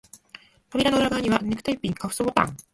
[0.71, 2.57] 扉の裏側には、ネクタイピン、カフスボタン、